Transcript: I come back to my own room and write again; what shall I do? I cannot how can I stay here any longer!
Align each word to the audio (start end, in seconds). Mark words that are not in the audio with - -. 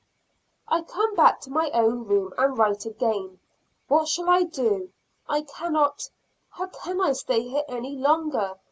I 0.67 0.81
come 0.81 1.13
back 1.13 1.41
to 1.41 1.51
my 1.51 1.69
own 1.75 2.05
room 2.05 2.33
and 2.35 2.57
write 2.57 2.87
again; 2.87 3.37
what 3.87 4.07
shall 4.07 4.31
I 4.31 4.41
do? 4.41 4.89
I 5.29 5.41
cannot 5.43 6.09
how 6.49 6.65
can 6.69 6.99
I 6.99 7.13
stay 7.13 7.43
here 7.47 7.63
any 7.69 7.95
longer! 7.95 8.55